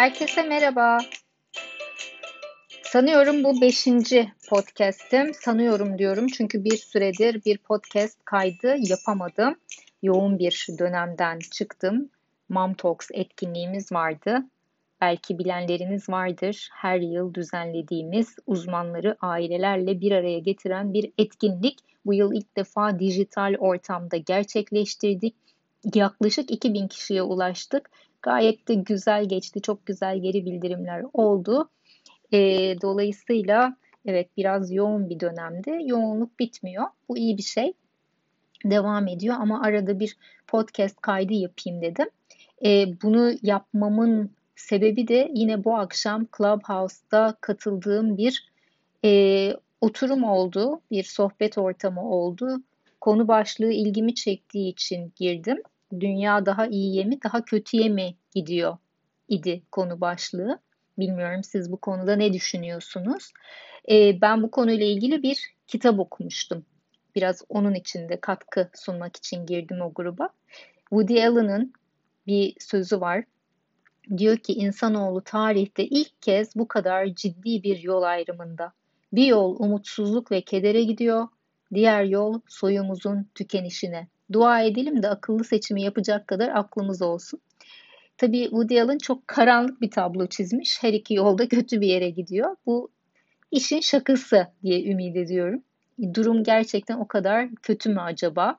Herkese 0.00 0.42
merhaba. 0.42 0.98
Sanıyorum 2.82 3.44
bu 3.44 3.60
beşinci 3.60 4.32
podcast'im. 4.48 5.34
Sanıyorum 5.34 5.98
diyorum 5.98 6.26
çünkü 6.26 6.64
bir 6.64 6.76
süredir 6.76 7.44
bir 7.44 7.58
podcast 7.58 8.24
kaydı 8.24 8.74
yapamadım. 8.78 9.54
Yoğun 10.02 10.38
bir 10.38 10.66
dönemden 10.78 11.38
çıktım. 11.52 12.10
Mom 12.48 12.74
Talks 12.74 13.08
etkinliğimiz 13.12 13.92
vardı. 13.92 14.42
Belki 15.00 15.38
bilenleriniz 15.38 16.08
vardır. 16.08 16.68
Her 16.72 17.00
yıl 17.00 17.34
düzenlediğimiz 17.34 18.36
uzmanları 18.46 19.16
ailelerle 19.20 20.00
bir 20.00 20.12
araya 20.12 20.38
getiren 20.38 20.92
bir 20.92 21.12
etkinlik. 21.18 21.78
Bu 22.06 22.14
yıl 22.14 22.32
ilk 22.32 22.56
defa 22.56 22.98
dijital 22.98 23.54
ortamda 23.58 24.16
gerçekleştirdik. 24.16 25.34
Yaklaşık 25.94 26.50
2000 26.50 26.88
kişiye 26.88 27.22
ulaştık. 27.22 27.90
Gayet 28.22 28.68
de 28.68 28.74
güzel 28.74 29.28
geçti. 29.28 29.62
Çok 29.62 29.86
güzel 29.86 30.18
geri 30.18 30.44
bildirimler 30.46 31.04
oldu. 31.12 31.70
E, 32.32 32.38
dolayısıyla 32.82 33.76
evet 34.06 34.28
biraz 34.36 34.72
yoğun 34.72 35.10
bir 35.10 35.20
dönemde. 35.20 35.78
Yoğunluk 35.84 36.38
bitmiyor. 36.38 36.84
Bu 37.08 37.18
iyi 37.18 37.38
bir 37.38 37.42
şey. 37.42 37.72
Devam 38.64 39.08
ediyor 39.08 39.36
ama 39.38 39.62
arada 39.62 40.00
bir 40.00 40.16
podcast 40.46 41.00
kaydı 41.00 41.32
yapayım 41.32 41.82
dedim. 41.82 42.08
E, 42.64 42.86
bunu 43.02 43.32
yapmamın 43.42 44.30
sebebi 44.56 45.08
de 45.08 45.30
yine 45.34 45.64
bu 45.64 45.76
akşam 45.76 46.26
Clubhouse'da 46.38 47.34
katıldığım 47.40 48.16
bir 48.16 48.50
e, 49.04 49.52
oturum 49.80 50.24
oldu. 50.24 50.80
Bir 50.90 51.04
sohbet 51.04 51.58
ortamı 51.58 52.10
oldu. 52.10 52.62
Konu 53.00 53.28
başlığı 53.28 53.72
ilgimi 53.72 54.14
çektiği 54.14 54.72
için 54.72 55.12
girdim. 55.16 55.62
Dünya 56.00 56.46
daha 56.46 56.66
iyiye 56.66 57.04
mi 57.04 57.22
daha 57.22 57.44
kötüye 57.44 57.88
mi 57.88 58.14
gidiyor 58.34 58.76
idi 59.28 59.62
konu 59.72 60.00
başlığı. 60.00 60.58
Bilmiyorum 60.98 61.44
siz 61.44 61.72
bu 61.72 61.76
konuda 61.76 62.16
ne 62.16 62.32
düşünüyorsunuz? 62.32 63.32
Ee, 63.90 64.20
ben 64.20 64.42
bu 64.42 64.50
konuyla 64.50 64.86
ilgili 64.86 65.22
bir 65.22 65.54
kitap 65.66 65.98
okumuştum. 65.98 66.64
Biraz 67.14 67.42
onun 67.48 67.74
için 67.74 68.08
de 68.08 68.20
katkı 68.20 68.70
sunmak 68.74 69.16
için 69.16 69.46
girdim 69.46 69.80
o 69.80 69.92
gruba. 69.94 70.28
Woody 70.90 71.26
Allen'ın 71.26 71.72
bir 72.26 72.54
sözü 72.58 73.00
var. 73.00 73.24
Diyor 74.16 74.36
ki 74.36 74.52
insanoğlu 74.52 75.24
tarihte 75.24 75.84
ilk 75.84 76.22
kez 76.22 76.56
bu 76.56 76.68
kadar 76.68 77.06
ciddi 77.06 77.62
bir 77.62 77.78
yol 77.78 78.02
ayrımında. 78.02 78.72
Bir 79.12 79.26
yol 79.26 79.56
umutsuzluk 79.58 80.32
ve 80.32 80.40
kedere 80.40 80.82
gidiyor, 80.82 81.28
diğer 81.74 82.04
yol 82.04 82.40
soyumuzun 82.48 83.30
tükenişine. 83.34 84.08
Dua 84.32 84.62
edelim 84.62 85.02
de 85.02 85.08
akıllı 85.08 85.44
seçimi 85.44 85.82
yapacak 85.82 86.26
kadar 86.26 86.48
aklımız 86.48 87.02
olsun. 87.02 87.40
Tabii 88.18 88.42
Woody 88.42 88.80
Allen 88.80 88.98
çok 88.98 89.28
karanlık 89.28 89.80
bir 89.80 89.90
tablo 89.90 90.26
çizmiş. 90.26 90.82
Her 90.82 90.92
iki 90.92 91.14
yolda 91.14 91.48
kötü 91.48 91.80
bir 91.80 91.86
yere 91.86 92.10
gidiyor. 92.10 92.56
Bu 92.66 92.90
işin 93.50 93.80
şakası 93.80 94.46
diye 94.62 94.84
ümit 94.84 95.16
ediyorum. 95.16 95.62
Durum 96.14 96.44
gerçekten 96.44 96.98
o 96.98 97.08
kadar 97.08 97.48
kötü 97.62 97.90
mü 97.90 98.00
acaba? 98.00 98.58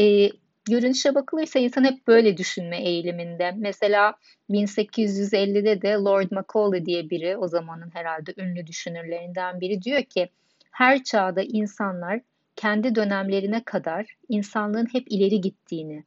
E, 0.00 0.30
görünüşe 0.64 1.14
bakılırsa 1.14 1.58
insan 1.58 1.84
hep 1.84 2.06
böyle 2.06 2.36
düşünme 2.36 2.82
eğiliminde. 2.82 3.54
Mesela 3.56 4.14
1850'de 4.50 5.82
de 5.82 5.92
Lord 5.92 6.30
Macaulay 6.30 6.86
diye 6.86 7.10
biri, 7.10 7.36
o 7.36 7.48
zamanın 7.48 7.90
herhalde 7.94 8.34
ünlü 8.36 8.66
düşünürlerinden 8.66 9.60
biri 9.60 9.82
diyor 9.82 10.02
ki 10.02 10.28
her 10.70 11.04
çağda 11.04 11.42
insanlar 11.42 12.20
kendi 12.58 12.94
dönemlerine 12.94 13.64
kadar 13.64 14.16
insanlığın 14.28 14.86
hep 14.92 15.12
ileri 15.12 15.40
gittiğini 15.40 16.04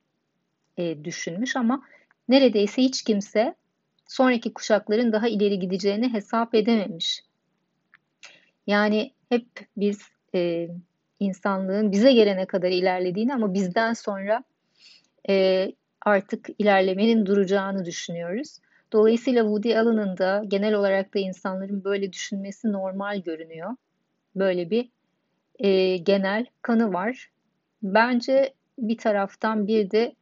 e, 0.77 1.03
düşünmüş 1.03 1.55
ama 1.55 1.83
neredeyse 2.29 2.81
hiç 2.81 3.03
kimse 3.03 3.55
sonraki 4.07 4.53
kuşakların 4.53 5.13
daha 5.13 5.27
ileri 5.27 5.59
gideceğini 5.59 6.13
hesap 6.13 6.55
edememiş. 6.55 7.23
Yani 8.67 9.11
hep 9.29 9.47
biz 9.77 10.01
e, 10.35 10.69
insanlığın 11.19 11.91
bize 11.91 12.13
gelene 12.13 12.45
kadar 12.45 12.69
ilerlediğini 12.69 13.33
ama 13.33 13.53
bizden 13.53 13.93
sonra 13.93 14.43
e, 15.29 15.67
artık 16.01 16.49
ilerlemenin 16.59 17.25
duracağını 17.25 17.85
düşünüyoruz. 17.85 18.59
Dolayısıyla 18.91 19.43
Woody 19.43 19.77
Allen'ın 19.77 20.17
da 20.17 20.43
genel 20.47 20.73
olarak 20.73 21.13
da 21.15 21.19
insanların 21.19 21.83
böyle 21.83 22.13
düşünmesi 22.13 22.71
normal 22.71 23.21
görünüyor. 23.21 23.75
Böyle 24.35 24.69
bir 24.69 24.89
e, 25.61 25.97
genel 25.97 26.45
kanı 26.61 26.93
var. 26.93 27.29
Bence 27.83 28.53
bir 28.77 28.97
taraftan 28.97 29.67
bir 29.67 29.91
de 29.91 30.15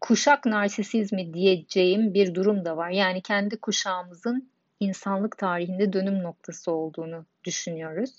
kuşak 0.00 0.46
narsisizmi 0.46 1.34
diyeceğim 1.34 2.14
bir 2.14 2.34
durum 2.34 2.64
da 2.64 2.76
var. 2.76 2.90
Yani 2.90 3.22
kendi 3.22 3.56
kuşağımızın 3.56 4.50
insanlık 4.80 5.38
tarihinde 5.38 5.92
dönüm 5.92 6.22
noktası 6.22 6.72
olduğunu 6.72 7.26
düşünüyoruz. 7.44 8.10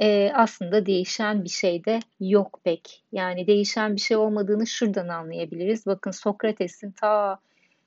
Ee, 0.00 0.32
aslında 0.34 0.86
değişen 0.86 1.44
bir 1.44 1.48
şey 1.48 1.84
de 1.84 2.00
yok 2.20 2.60
pek. 2.64 3.04
Yani 3.12 3.46
değişen 3.46 3.96
bir 3.96 4.00
şey 4.00 4.16
olmadığını 4.16 4.66
şuradan 4.66 5.08
anlayabiliriz. 5.08 5.86
Bakın 5.86 6.10
Sokrates'in 6.10 6.90
ta 6.90 7.38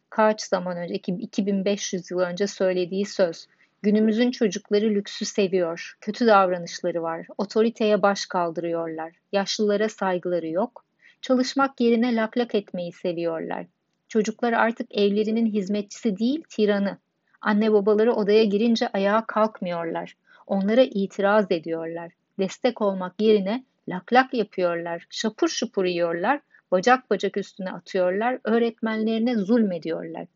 kaç 0.09 0.41
zaman 0.41 0.77
önce, 0.77 0.93
2500 0.95 2.11
yıl 2.11 2.19
önce 2.19 2.47
söylediği 2.47 3.05
söz. 3.05 3.47
Günümüzün 3.81 4.31
çocukları 4.31 4.89
lüksü 4.89 5.25
seviyor, 5.25 5.97
kötü 6.01 6.27
davranışları 6.27 7.01
var, 7.01 7.27
otoriteye 7.37 8.01
baş 8.01 8.25
kaldırıyorlar, 8.25 9.13
yaşlılara 9.31 9.89
saygıları 9.89 10.47
yok, 10.47 10.85
çalışmak 11.21 11.81
yerine 11.81 12.15
laklak 12.15 12.55
etmeyi 12.55 12.91
seviyorlar. 12.91 13.65
Çocuklar 14.07 14.53
artık 14.53 14.95
evlerinin 14.95 15.45
hizmetçisi 15.45 16.17
değil, 16.17 16.43
tiranı. 16.49 16.97
Anne 17.41 17.73
babaları 17.73 18.13
odaya 18.13 18.43
girince 18.43 18.87
ayağa 18.87 19.25
kalkmıyorlar. 19.27 20.15
Onlara 20.47 20.81
itiraz 20.81 21.51
ediyorlar. 21.51 22.11
Destek 22.39 22.81
olmak 22.81 23.21
yerine 23.21 23.63
laklak 23.89 24.33
yapıyorlar, 24.33 25.07
şapur 25.09 25.47
şupur 25.47 25.85
yiyorlar, 25.85 26.39
bacak 26.71 27.09
bacak 27.09 27.37
üstüne 27.37 27.71
atıyorlar, 27.71 28.39
öğretmenlerine 28.43 29.35
zulmediyorlar. 29.35 30.27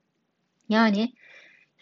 Yani 0.69 1.13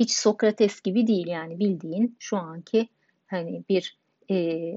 hiç 0.02 0.12
Sokrates 0.12 0.82
gibi 0.82 1.08
değil 1.08 1.28
yani 1.28 1.60
bildiğin 1.60 2.16
şu 2.20 2.38
anki 2.38 2.88
hani 3.28 3.64
bir 3.70 3.98
e, 4.32 4.74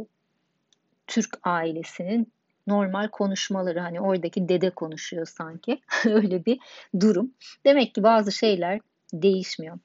Türk 1.06 1.38
ailesinin 1.42 2.32
normal 2.66 3.08
konuşmaları 3.08 3.80
hani 3.80 4.00
oradaki 4.00 4.48
dede 4.48 4.70
konuşuyor 4.70 5.26
sanki 5.26 5.80
öyle 6.04 6.44
bir 6.44 6.58
durum. 7.00 7.34
Demek 7.66 7.94
ki 7.94 8.02
bazı 8.02 8.32
şeyler 8.32 8.80
değişmiyor. 9.12 9.78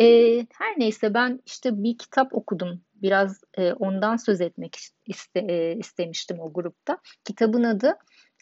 E, 0.00 0.06
her 0.38 0.78
neyse 0.78 1.14
ben 1.14 1.40
işte 1.46 1.82
bir 1.82 1.98
kitap 1.98 2.34
okudum. 2.34 2.80
Biraz 2.94 3.40
e, 3.54 3.72
ondan 3.72 4.16
söz 4.16 4.40
etmek 4.40 4.76
iste, 5.06 5.40
e, 5.40 5.76
istemiştim 5.76 6.40
o 6.40 6.52
grupta. 6.52 6.98
Kitabın 7.24 7.64
adı 7.64 7.94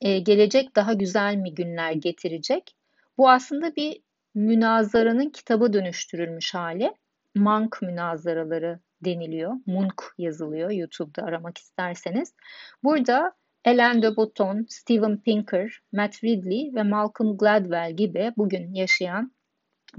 e, 0.03 0.19
Gelecek 0.19 0.77
Daha 0.77 0.93
Güzel 0.93 1.37
Mi 1.37 1.55
Günler 1.55 1.93
Getirecek. 1.93 2.75
Bu 3.19 3.31
aslında 3.31 3.77
bir 3.77 4.06
münazaranın 4.37 5.31
kitaba 5.31 5.73
dönüştürülmüş 5.73 6.55
hali. 6.55 6.95
Monk 7.35 7.83
münazaraları 7.83 8.81
deniliyor. 9.05 9.53
Munk 9.67 10.15
yazılıyor 10.19 10.71
YouTube'da 10.71 11.23
aramak 11.23 11.59
isterseniz. 11.59 12.35
Burada 12.83 13.33
Alain 13.65 14.03
de 14.03 14.17
Botton, 14.17 14.67
Steven 14.69 15.21
Pinker, 15.21 15.81
Matt 15.93 16.25
Ridley 16.25 16.75
ve 16.75 16.83
Malcolm 16.83 17.37
Gladwell 17.37 17.97
gibi 17.97 18.33
bugün 18.37 18.75
yaşayan 18.75 19.33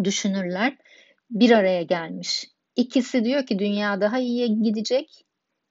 düşünürler 0.04 0.78
bir 1.30 1.52
araya 1.52 1.84
gelmiş. 1.84 2.46
İkisi 2.76 3.24
diyor 3.24 3.46
ki 3.46 3.60
dünya 3.60 4.02
daha 4.02 4.20
iyiye 4.20 4.48
gidecek. 4.48 5.26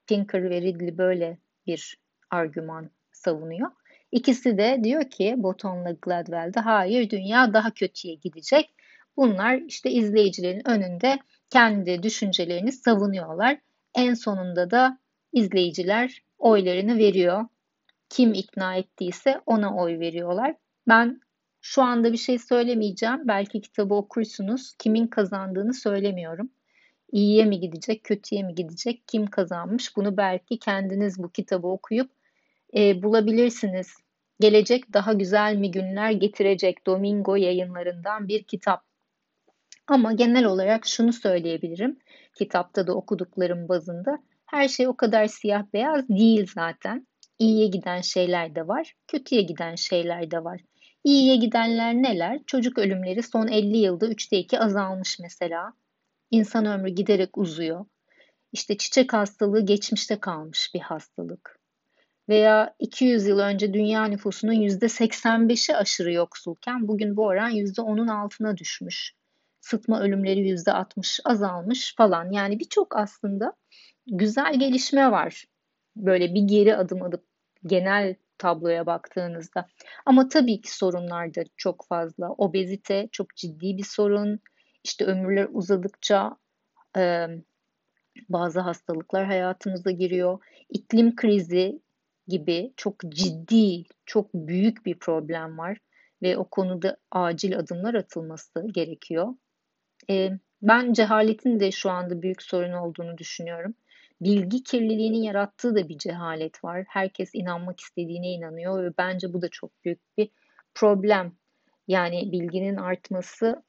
Pinker 0.07 0.49
ve 0.49 0.61
Ridley 0.61 0.97
böyle 0.97 1.37
bir 1.67 1.97
argüman 2.31 2.89
savunuyor. 3.11 3.71
İkisi 4.11 4.57
de 4.57 4.79
diyor 4.83 5.09
ki 5.09 5.35
Botton'la 5.37 5.91
Gladwell'de 6.01 6.59
hayır 6.59 7.09
dünya 7.09 7.53
daha 7.53 7.71
kötüye 7.71 8.13
gidecek. 8.13 8.73
Bunlar 9.17 9.55
işte 9.55 9.91
izleyicilerin 9.91 10.67
önünde 10.67 11.19
kendi 11.49 12.03
düşüncelerini 12.03 12.71
savunuyorlar. 12.71 13.59
En 13.95 14.13
sonunda 14.13 14.71
da 14.71 14.99
izleyiciler 15.33 16.23
oylarını 16.37 16.97
veriyor. 16.97 17.45
Kim 18.09 18.33
ikna 18.33 18.75
ettiyse 18.75 19.41
ona 19.45 19.75
oy 19.75 19.99
veriyorlar. 19.99 20.55
Ben 20.87 21.21
şu 21.61 21.81
anda 21.81 22.13
bir 22.13 22.17
şey 22.17 22.39
söylemeyeceğim. 22.39 23.27
Belki 23.27 23.61
kitabı 23.61 23.93
okursunuz. 23.93 24.73
Kimin 24.79 25.07
kazandığını 25.07 25.73
söylemiyorum. 25.73 26.49
İyiye 27.11 27.45
mi 27.45 27.59
gidecek, 27.59 28.03
kötüye 28.03 28.43
mi 28.43 28.55
gidecek, 28.55 29.07
kim 29.07 29.25
kazanmış? 29.27 29.97
Bunu 29.97 30.17
belki 30.17 30.59
kendiniz 30.59 31.23
bu 31.23 31.31
kitabı 31.31 31.67
okuyup 31.67 32.16
e, 32.75 33.03
bulabilirsiniz. 33.03 33.87
Gelecek 34.39 34.93
daha 34.93 35.13
güzel 35.13 35.55
mi 35.55 35.71
günler 35.71 36.11
getirecek 36.11 36.85
Domingo 36.85 37.35
yayınlarından 37.35 38.27
bir 38.27 38.43
kitap. 38.43 38.83
Ama 39.87 40.13
genel 40.13 40.45
olarak 40.45 40.85
şunu 40.85 41.13
söyleyebilirim. 41.13 41.99
Kitapta 42.37 42.87
da 42.87 42.93
okuduklarım 42.93 43.69
bazında 43.69 44.19
her 44.45 44.67
şey 44.67 44.87
o 44.87 44.97
kadar 44.97 45.27
siyah 45.27 45.63
beyaz 45.73 46.09
değil 46.09 46.47
zaten. 46.55 47.07
İyiye 47.39 47.67
giden 47.67 48.01
şeyler 48.01 48.55
de 48.55 48.67
var, 48.67 48.93
kötüye 49.07 49.41
giden 49.41 49.75
şeyler 49.75 50.31
de 50.31 50.43
var. 50.43 50.61
İyiye 51.03 51.35
gidenler 51.35 51.93
neler? 51.93 52.39
Çocuk 52.47 52.77
ölümleri 52.77 53.23
son 53.23 53.47
50 53.47 53.77
yılda 53.77 54.07
3'te 54.07 54.37
2 54.37 54.59
azalmış 54.59 55.19
mesela. 55.19 55.73
İnsan 56.31 56.65
ömrü 56.65 56.89
giderek 56.89 57.37
uzuyor. 57.37 57.85
İşte 58.51 58.77
çiçek 58.77 59.13
hastalığı 59.13 59.65
geçmişte 59.65 60.19
kalmış 60.19 60.71
bir 60.73 60.79
hastalık. 60.79 61.56
Veya 62.29 62.75
200 62.79 63.27
yıl 63.27 63.39
önce 63.39 63.73
dünya 63.73 64.05
nüfusunun 64.05 64.53
%85'i 64.53 65.75
aşırı 65.75 66.11
yoksulken 66.11 66.87
bugün 66.87 67.17
bu 67.17 67.25
oran 67.25 67.51
%10'un 67.51 68.07
altına 68.07 68.57
düşmüş. 68.57 69.13
Sıtma 69.61 70.01
ölümleri 70.01 70.39
%60 70.39 71.19
azalmış 71.25 71.95
falan. 71.97 72.31
Yani 72.31 72.59
birçok 72.59 72.95
aslında 72.95 73.53
güzel 74.07 74.59
gelişme 74.59 75.11
var. 75.11 75.45
Böyle 75.95 76.33
bir 76.33 76.41
geri 76.41 76.75
adım 76.75 77.01
atıp 77.01 77.23
genel 77.65 78.15
tabloya 78.37 78.85
baktığınızda. 78.85 79.67
Ama 80.05 80.29
tabii 80.29 80.61
ki 80.61 80.75
sorunlar 80.77 81.35
da 81.35 81.43
çok 81.57 81.85
fazla. 81.89 82.31
Obezite 82.31 83.09
çok 83.11 83.35
ciddi 83.35 83.77
bir 83.77 83.83
sorun. 83.83 84.39
İşte 84.83 85.05
ömürler 85.05 85.47
uzadıkça 85.51 86.37
e, 86.97 87.27
bazı 88.29 88.59
hastalıklar 88.59 89.25
hayatımıza 89.25 89.91
giriyor. 89.91 90.39
İklim 90.69 91.15
krizi 91.15 91.81
gibi 92.27 92.73
çok 92.77 92.95
ciddi, 93.09 93.83
çok 94.05 94.33
büyük 94.33 94.85
bir 94.85 94.99
problem 94.99 95.57
var 95.57 95.77
ve 96.21 96.37
o 96.37 96.49
konuda 96.49 96.97
acil 97.11 97.59
adımlar 97.59 97.93
atılması 97.93 98.67
gerekiyor. 98.67 99.27
E, 100.09 100.31
ben 100.61 100.93
cehaletin 100.93 101.59
de 101.59 101.71
şu 101.71 101.89
anda 101.89 102.21
büyük 102.21 102.41
sorun 102.41 102.73
olduğunu 102.73 103.17
düşünüyorum 103.17 103.73
bilgi 104.21 104.63
kirliliğinin 104.63 105.21
yarattığı 105.21 105.75
da 105.75 105.89
bir 105.89 105.97
cehalet 105.97 106.63
var. 106.63 106.85
Herkes 106.87 107.29
inanmak 107.33 107.79
istediğine 107.79 108.27
inanıyor 108.27 108.83
ve 108.83 108.93
bence 108.97 109.33
bu 109.33 109.41
da 109.41 109.49
çok 109.49 109.83
büyük 109.85 110.17
bir 110.17 110.29
problem. 110.73 111.33
Yani 111.87 112.31
bilginin 112.31 112.77
artması 112.77 113.63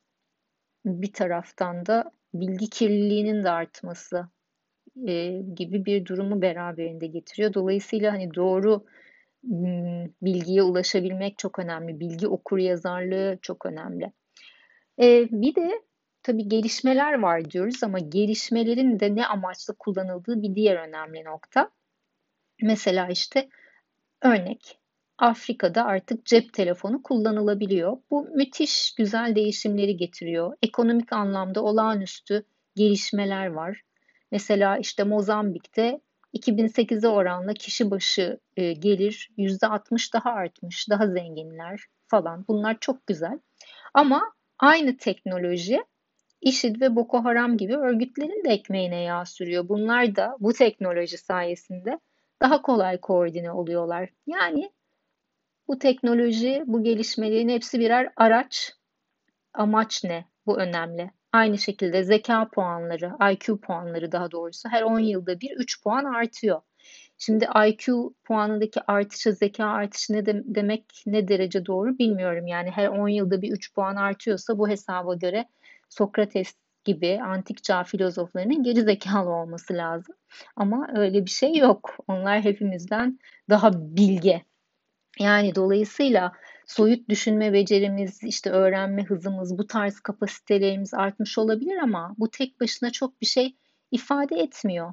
bir 0.85 1.13
taraftan 1.13 1.87
da 1.87 2.13
bilgi 2.35 2.71
kirliliğinin 2.71 3.45
de 3.45 3.51
artması 3.51 4.29
e, 5.07 5.43
gibi 5.55 5.85
bir 5.85 6.05
durumu 6.05 6.43
beraberinde 6.43 7.07
getiriyor. 7.07 7.55
Dolayısıyla 7.55 8.13
hani 8.13 8.35
doğru 8.35 8.85
bilgiye 10.23 10.63
ulaşabilmek 10.63 11.39
çok 11.39 11.59
önemli. 11.59 12.01
Bilgi 12.01 12.29
okur 12.29 12.59
yazarlığı 12.59 13.39
çok 13.43 13.67
önemli. 13.67 14.13
E, 15.01 15.29
bir 15.31 15.55
de 15.55 15.83
tabii 16.23 16.49
gelişmeler 16.49 17.19
var 17.19 17.51
diyoruz 17.51 17.83
ama 17.83 17.99
gelişmelerin 17.99 19.01
de 19.01 19.15
ne 19.15 19.27
amaçla 19.27 19.75
kullanıldığı 19.79 20.43
bir 20.43 20.55
diğer 20.55 20.77
önemli 20.77 21.25
nokta. 21.25 21.71
Mesela 22.63 23.09
işte 23.09 23.49
örnek 24.23 24.79
Afrika'da 25.19 25.85
artık 25.85 26.27
cep 26.27 26.53
telefonu 26.53 27.03
kullanılabiliyor. 27.03 27.99
Bu 28.11 28.29
müthiş 28.35 28.95
güzel 28.95 29.35
değişimleri 29.35 29.97
getiriyor. 29.97 30.57
Ekonomik 30.63 31.13
anlamda 31.13 31.63
olağanüstü 31.63 32.45
gelişmeler 32.77 33.47
var. 33.47 33.83
Mesela 34.33 34.79
işte 34.79 35.05
Mozambik'te 35.05 36.01
2008'e 36.35 37.09
oranla 37.09 37.55
kişi 37.55 37.91
başı 37.91 38.41
e, 38.57 38.73
gelir 38.73 39.31
%60 39.39 40.13
daha 40.13 40.31
artmış, 40.31 40.91
daha 40.91 41.07
zenginler 41.07 41.81
falan. 42.07 42.45
Bunlar 42.49 42.77
çok 42.81 43.07
güzel. 43.07 43.39
Ama 43.95 44.33
aynı 44.59 44.97
teknoloji 44.97 45.85
IŞİD 46.41 46.81
ve 46.81 46.97
Boko 46.97 47.25
Haram 47.25 47.57
gibi 47.57 47.77
örgütlerin 47.77 48.45
de 48.45 48.49
ekmeğine 48.49 49.03
yağ 49.03 49.25
sürüyor. 49.25 49.69
Bunlar 49.69 50.17
da 50.17 50.37
bu 50.41 50.53
teknoloji 50.53 51.19
sayesinde 51.19 51.99
daha 52.43 52.63
kolay 52.63 53.01
koordine 53.01 53.53
oluyorlar. 53.53 54.09
Yani 54.27 54.71
bu 55.69 55.79
teknoloji, 55.79 56.63
bu 56.67 56.83
gelişmelerin 56.83 57.49
hepsi 57.49 57.81
birer 57.81 58.13
araç. 58.17 58.73
Amaç 59.55 60.05
ne? 60.05 60.25
Bu 60.47 60.59
önemli. 60.59 61.11
Aynı 61.33 61.59
şekilde 61.59 62.05
zeka 62.05 62.49
puanları, 62.49 63.33
IQ 63.33 63.61
puanları 63.61 64.13
daha 64.13 64.31
doğrusu 64.31 64.69
her 64.69 64.83
10 64.83 64.99
yılda 64.99 65.41
bir 65.41 65.57
3 65.57 65.83
puan 65.83 66.05
artıyor. 66.05 66.61
Şimdi 67.19 67.49
IQ 67.69 68.15
puanındaki 68.25 68.81
artışı, 68.87 69.33
zeka 69.33 69.67
artışı 69.67 70.13
ne 70.13 70.27
de, 70.27 70.43
demek 70.45 70.85
ne 71.07 71.29
derece 71.29 71.67
doğru 71.67 71.99
bilmiyorum. 71.99 72.47
Yani 72.47 72.71
her 72.71 72.89
10 72.89 73.09
yılda 73.09 73.43
bir 73.43 73.53
3 73.53 73.75
puan 73.75 73.97
artıyorsa 73.97 74.59
bu 74.59 74.69
hesaba 74.69 75.15
göre 75.15 75.49
Sokrates 75.89 76.55
gibi 76.85 77.21
antik 77.23 77.65
çağ 77.65 77.85
filozoflarının 77.85 78.63
geri 78.63 78.83
zekalı 78.83 79.31
olması 79.31 79.75
lazım. 79.75 80.15
Ama 80.57 80.89
öyle 80.95 81.25
bir 81.25 81.31
şey 81.31 81.55
yok. 81.57 81.97
Onlar 82.09 82.41
hepimizden 82.41 83.19
daha 83.51 83.73
bilge. 83.97 84.43
Yani 85.19 85.55
dolayısıyla 85.55 86.33
soyut 86.69 87.09
düşünme 87.09 87.53
becerimiz, 87.53 88.23
işte 88.23 88.51
öğrenme 88.51 89.05
hızımız, 89.05 89.59
bu 89.59 89.67
tarz 89.67 90.01
kapasitelerimiz 90.01 90.95
artmış 90.95 91.39
olabilir 91.39 91.77
ama 91.77 92.15
bu 92.19 92.31
tek 92.31 92.61
başına 92.61 92.91
çok 92.91 93.21
bir 93.21 93.27
şey 93.27 93.57
ifade 93.91 94.37
etmiyor. 94.37 94.93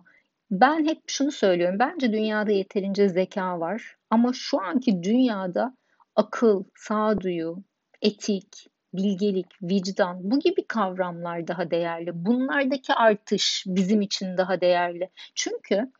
Ben 0.51 0.85
hep 0.85 1.01
şunu 1.07 1.31
söylüyorum. 1.31 1.79
Bence 1.79 2.13
dünyada 2.13 2.51
yeterince 2.51 3.09
zeka 3.09 3.59
var 3.59 3.95
ama 4.09 4.31
şu 4.33 4.61
anki 4.61 5.03
dünyada 5.03 5.77
akıl, 6.15 6.63
sağduyu, 6.75 7.63
etik, 8.01 8.67
bilgelik, 8.93 9.47
vicdan 9.61 10.31
bu 10.31 10.39
gibi 10.39 10.67
kavramlar 10.67 11.47
daha 11.47 11.71
değerli. 11.71 12.25
Bunlardaki 12.25 12.93
artış 12.93 13.63
bizim 13.67 14.01
için 14.01 14.37
daha 14.37 14.61
değerli. 14.61 15.09
Çünkü 15.35 15.91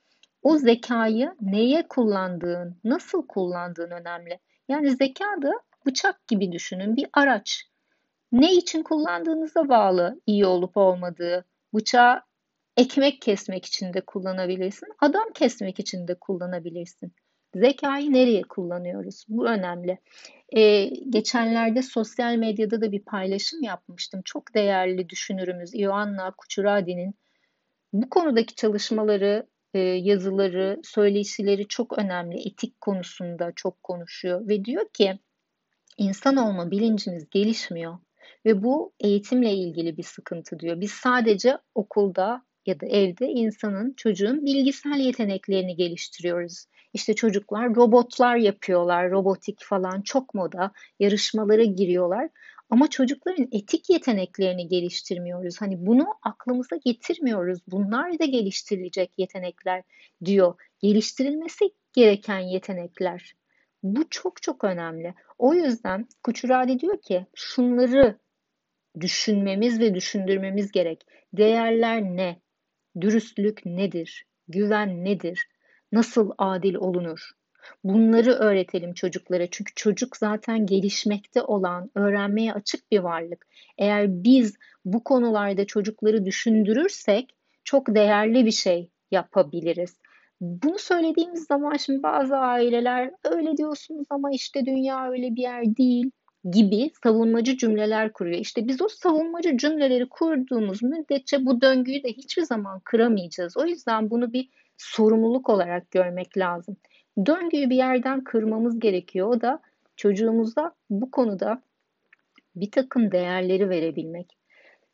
o 0.42 0.57
zekayı 0.57 1.36
neye 1.42 1.88
kullandığın, 1.88 2.77
nasıl 2.83 3.27
kullandığın 3.27 3.92
önemli. 3.92 4.39
Yani 4.70 4.96
zeka 4.96 5.26
da 5.42 5.52
bıçak 5.86 6.28
gibi 6.28 6.52
düşünün 6.52 6.96
bir 6.96 7.08
araç. 7.14 7.64
Ne 8.32 8.54
için 8.54 8.84
kullandığınıza 8.84 9.70
bağlı 9.70 10.22
iyi 10.26 10.46
olup 10.46 10.78
olmadığı. 10.78 11.46
Bıçağı 11.74 12.22
ekmek 12.78 13.22
kesmek 13.22 13.66
için 13.66 13.94
de 13.94 14.02
kullanabilirsin, 14.02 14.88
adam 15.00 15.34
kesmek 15.34 15.80
için 15.80 16.08
de 16.08 16.16
kullanabilirsin. 16.16 17.14
Zekayı 17.56 18.14
nereye 18.14 18.42
kullanıyoruz? 18.42 19.26
Bu 19.28 19.48
önemli. 19.48 20.00
Ee, 20.56 20.86
geçenlerde 21.10 21.82
sosyal 21.82 22.36
medyada 22.36 22.82
da 22.82 22.92
bir 22.92 23.04
paylaşım 23.04 23.64
yapmıştım. 23.64 24.22
Çok 24.26 24.54
değerli 24.56 25.10
düşünürümüz 25.10 25.76
Ioanna 25.76 26.32
Kuchuradi'nin 26.32 27.16
bu 27.94 28.10
konudaki 28.10 28.56
çalışmaları, 28.56 29.48
e, 29.75 29.80
yazıları, 29.80 30.80
söyleşileri 30.83 31.67
çok 31.67 31.98
önemli. 31.98 32.48
Etik 32.48 32.82
konusunda 32.82 33.51
çok 33.55 33.84
konuşuyor 33.84 34.48
ve 34.48 34.65
diyor 34.65 34.89
ki 34.94 35.20
insan 35.98 36.38
olma 36.38 36.72
bilincimiz 36.72 37.29
gelişmiyor 37.29 37.98
ve 38.46 38.63
bu 38.63 38.94
eğitimle 39.00 39.53
ilgili 39.53 39.98
bir 39.98 40.03
sıkıntı 40.03 40.60
diyor. 40.60 40.82
Biz 40.82 40.91
sadece 40.91 41.58
okulda 41.75 42.46
ya 42.65 42.79
da 42.79 42.86
evde 42.86 43.27
insanın, 43.27 43.94
çocuğun 43.98 44.46
bilgisel 44.46 45.00
yeteneklerini 45.00 45.75
geliştiriyoruz. 45.75 46.65
İşte 46.94 47.13
çocuklar 47.13 47.75
robotlar 47.75 48.36
yapıyorlar, 48.36 49.12
robotik 49.12 49.63
falan 49.63 50.01
çok 50.01 50.34
moda, 50.34 50.72
yarışmalara 51.00 51.63
giriyorlar. 51.63 52.29
Ama 52.69 52.89
çocukların 52.89 53.48
etik 53.51 53.89
yeteneklerini 53.89 54.67
geliştirmiyoruz. 54.67 55.62
Hani 55.62 55.86
bunu 55.86 56.07
aklımıza 56.22 56.75
getirmiyoruz. 56.75 57.60
Bunlar 57.67 58.19
da 58.19 58.25
geliştirilecek 58.25 59.12
yetenekler 59.17 59.84
diyor. 60.25 60.62
Geliştirilmesi 60.79 61.72
gereken 61.93 62.39
yetenekler. 62.39 63.36
Bu 63.84 64.10
çok 64.10 64.41
çok 64.41 64.63
önemli. 64.63 65.13
O 65.38 65.53
yüzden 65.53 66.07
Kuçurali 66.24 66.79
diyor 66.79 67.01
ki 67.01 67.25
şunları 67.36 68.19
düşünmemiz 69.00 69.79
ve 69.79 69.95
düşündürmemiz 69.95 70.72
gerek. 70.72 71.05
Değerler 71.34 72.01
ne? 72.01 72.41
Dürüstlük 73.01 73.65
nedir? 73.65 74.25
Güven 74.48 75.05
nedir? 75.05 75.48
Nasıl 75.91 76.31
adil 76.38 76.75
olunur? 76.75 77.31
Bunları 77.84 78.31
öğretelim 78.31 78.93
çocuklara. 78.93 79.48
Çünkü 79.51 79.74
çocuk 79.75 80.17
zaten 80.17 80.65
gelişmekte 80.65 81.41
olan, 81.41 81.91
öğrenmeye 81.95 82.53
açık 82.53 82.91
bir 82.91 83.00
varlık. 83.00 83.48
Eğer 83.77 84.24
biz 84.24 84.55
bu 84.86 85.03
konularda 85.03 85.65
çocukları 85.65 86.25
düşündürürsek 86.25 87.36
çok 87.63 87.95
değerli 87.95 88.45
bir 88.45 88.51
şey 88.51 88.89
yapabiliriz. 89.12 89.98
Bunu 90.41 90.79
söylediğimiz 90.79 91.45
zaman 91.45 91.77
şimdi 91.77 92.03
bazı 92.03 92.38
aileler 92.38 93.12
öyle 93.24 93.57
diyorsunuz 93.57 94.07
ama 94.10 94.31
işte 94.31 94.65
dünya 94.65 95.10
öyle 95.10 95.36
bir 95.36 95.41
yer 95.41 95.77
değil 95.77 96.12
gibi 96.51 96.91
savunmacı 97.03 97.57
cümleler 97.57 98.13
kuruyor. 98.13 98.39
İşte 98.39 98.67
biz 98.67 98.81
o 98.81 98.88
savunmacı 98.88 99.57
cümleleri 99.57 100.10
kurduğumuz 100.10 100.84
müddetçe 100.84 101.45
bu 101.45 101.62
döngüyü 101.62 102.03
de 102.03 102.07
hiçbir 102.10 102.41
zaman 102.41 102.79
kıramayacağız. 102.79 103.57
O 103.57 103.65
yüzden 103.65 104.10
bunu 104.10 104.34
bir 104.34 104.50
sorumluluk 104.77 105.50
olarak 105.50 105.91
görmek 105.91 106.38
lazım. 106.38 106.77
Döngüyü 107.25 107.69
bir 107.69 107.75
yerden 107.75 108.24
kırmamız 108.24 108.79
gerekiyor. 108.79 109.27
O 109.27 109.41
da 109.41 109.62
çocuğumuza 109.95 110.75
bu 110.89 111.12
konuda 111.12 111.62
bir 112.55 112.72
takım 112.72 113.12
değerleri 113.12 113.69
verebilmek. 113.69 114.38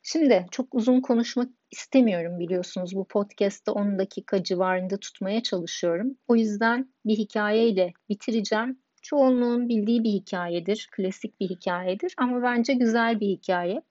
Şimdi 0.02 0.46
çok 0.50 0.74
uzun 0.74 1.00
konuşmak 1.00 1.48
istemiyorum 1.70 2.38
biliyorsunuz. 2.38 2.96
Bu 2.96 3.04
podcast'te 3.04 3.70
10 3.70 3.98
dakika 3.98 4.42
civarında 4.42 4.96
tutmaya 4.96 5.42
çalışıyorum. 5.42 6.16
O 6.28 6.36
yüzden 6.36 6.92
bir 7.06 7.16
hikayeyle 7.16 7.92
bitireceğim. 8.08 8.78
Çoğunluğun 9.02 9.68
bildiği 9.68 10.04
bir 10.04 10.10
hikayedir, 10.10 10.88
klasik 10.92 11.40
bir 11.40 11.48
hikayedir 11.48 12.14
ama 12.16 12.42
bence 12.42 12.74
güzel 12.74 13.20
bir 13.20 13.28
hikaye. 13.28 13.82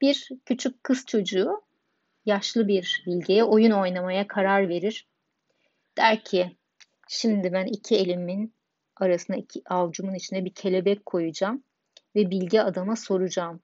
Bir 0.00 0.28
küçük 0.44 0.84
kız 0.84 1.06
çocuğu 1.06 1.62
yaşlı 2.26 2.68
bir 2.68 3.02
bilgeye 3.06 3.44
oyun 3.44 3.70
oynamaya 3.70 4.26
karar 4.26 4.68
verir. 4.68 5.06
Der 5.98 6.24
ki, 6.24 6.56
şimdi 7.08 7.52
ben 7.52 7.66
iki 7.66 7.96
elimin 7.96 8.54
arasına, 8.96 9.36
iki 9.36 9.62
avucumun 9.66 10.14
içine 10.14 10.44
bir 10.44 10.54
kelebek 10.54 11.06
koyacağım 11.06 11.64
ve 12.14 12.30
bilgi 12.30 12.62
adama 12.62 12.96
soracağım. 12.96 13.60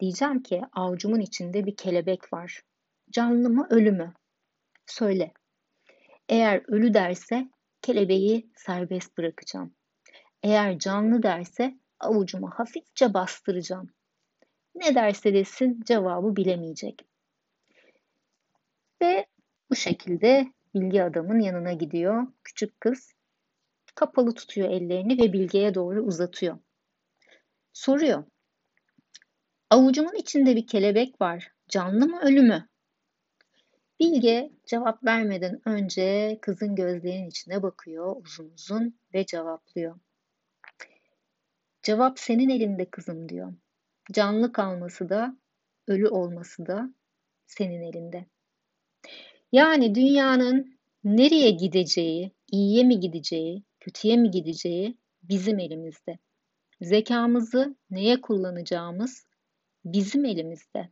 Diyeceğim 0.00 0.42
ki 0.42 0.62
avucumun 0.72 1.20
içinde 1.20 1.66
bir 1.66 1.76
kelebek 1.76 2.32
var. 2.32 2.62
Canlı 3.10 3.50
mı 3.50 3.66
ölü 3.70 3.92
mü? 3.92 4.14
Söyle. 4.86 5.32
Eğer 6.28 6.62
ölü 6.68 6.94
derse 6.94 7.48
kelebeği 7.82 8.50
serbest 8.56 9.18
bırakacağım. 9.18 9.74
Eğer 10.42 10.78
canlı 10.78 11.22
derse 11.22 11.74
avucuma 12.00 12.50
hafifçe 12.58 13.14
bastıracağım. 13.14 13.90
Ne 14.74 14.94
derse 14.94 15.34
desin 15.34 15.80
cevabı 15.86 16.36
bilemeyecek. 16.36 17.06
Ve 19.02 19.26
bu 19.70 19.74
şekilde 19.74 20.52
bilgi 20.76 21.02
adamın 21.02 21.40
yanına 21.40 21.72
gidiyor. 21.72 22.26
Küçük 22.44 22.80
kız 22.80 23.12
kapalı 23.94 24.34
tutuyor 24.34 24.70
ellerini 24.70 25.22
ve 25.22 25.32
bilgeye 25.32 25.74
doğru 25.74 26.02
uzatıyor. 26.02 26.58
Soruyor. 27.72 28.24
Avucumun 29.70 30.14
içinde 30.14 30.56
bir 30.56 30.66
kelebek 30.66 31.20
var. 31.20 31.52
Canlı 31.68 32.08
mı 32.08 32.20
ölü 32.20 32.42
mü? 32.42 32.68
Bilge 34.00 34.52
cevap 34.66 35.04
vermeden 35.04 35.60
önce 35.64 36.38
kızın 36.42 36.74
gözlerinin 36.74 37.28
içine 37.28 37.62
bakıyor 37.62 38.16
uzun 38.16 38.50
uzun 38.50 38.98
ve 39.14 39.26
cevaplıyor. 39.26 39.98
Cevap 41.82 42.18
senin 42.18 42.48
elinde 42.48 42.90
kızım 42.90 43.28
diyor. 43.28 43.54
Canlı 44.12 44.52
kalması 44.52 45.08
da, 45.08 45.36
ölü 45.86 46.08
olması 46.08 46.66
da 46.66 46.94
senin 47.46 47.82
elinde. 47.82 48.26
Yani 49.52 49.94
dünyanın 49.94 50.78
nereye 51.04 51.50
gideceği, 51.50 52.32
iyiye 52.52 52.84
mi 52.84 53.00
gideceği, 53.00 53.62
kötüye 53.80 54.16
mi 54.16 54.30
gideceği 54.30 54.96
bizim 55.22 55.58
elimizde. 55.58 56.18
Zekamızı 56.80 57.76
neye 57.90 58.20
kullanacağımız 58.20 59.26
bizim 59.84 60.24
elimizde. 60.24 60.90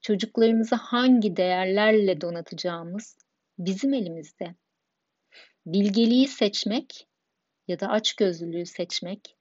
Çocuklarımızı 0.00 0.74
hangi 0.74 1.36
değerlerle 1.36 2.20
donatacağımız 2.20 3.16
bizim 3.58 3.94
elimizde. 3.94 4.54
Bilgeliği 5.66 6.28
seçmek 6.28 7.08
ya 7.68 7.80
da 7.80 7.88
açgözlülüğü 7.88 8.66
seçmek 8.66 9.36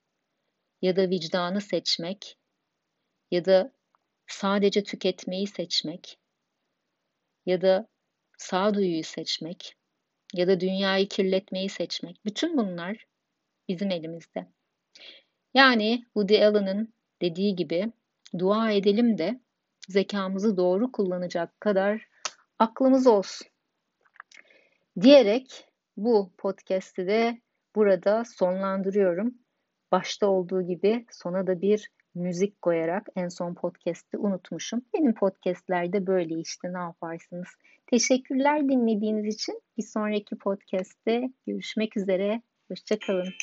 ya 0.81 0.95
da 0.95 1.09
vicdanı 1.09 1.62
seçmek 1.62 2.38
ya 3.31 3.45
da 3.45 3.74
sadece 4.27 4.83
tüketmeyi 4.83 5.47
seçmek 5.47 6.19
ya 7.45 7.62
da 7.62 7.88
sağduyuyu 8.38 9.03
seçmek 9.03 9.75
ya 10.34 10.48
da 10.48 10.60
dünyayı 10.60 11.08
kirletmeyi 11.08 11.70
seçmek. 11.70 12.25
Bütün 12.25 12.58
bunlar 12.58 13.06
bizim 13.67 13.91
elimizde. 13.91 14.48
Yani 15.53 16.06
Woody 16.13 16.46
Allen'ın 16.46 16.94
dediği 17.22 17.56
gibi 17.56 17.91
dua 18.39 18.72
edelim 18.72 19.17
de 19.17 19.39
zekamızı 19.89 20.58
doğru 20.58 20.91
kullanacak 20.91 21.62
kadar 21.62 22.08
aklımız 22.60 23.08
olsun. 23.08 23.48
Diyerek 25.01 25.67
bu 25.98 26.32
podcast'i 26.38 27.08
de 27.08 27.41
burada 27.75 28.24
sonlandırıyorum. 28.25 29.34
Başta 29.91 30.27
olduğu 30.27 30.62
gibi 30.62 31.06
sona 31.12 31.48
da 31.48 31.62
bir 31.62 31.91
müzik 32.17 32.62
koyarak 32.62 33.07
en 33.15 33.27
son 33.27 33.53
podcast'i 33.53 34.17
unutmuşum. 34.17 34.81
Benim 34.93 35.13
podcastlerde 35.13 36.07
böyle 36.07 36.39
işte 36.39 36.74
ne 36.74 36.77
yaparsınız. 36.77 37.47
Teşekkürler 37.88 38.69
dinlediğiniz 38.69 39.36
için. 39.36 39.62
Bir 39.77 39.83
sonraki 39.83 40.36
podcast'te 40.36 41.29
görüşmek 41.47 41.97
üzere. 41.97 42.41
Hoşçakalın. 42.67 43.33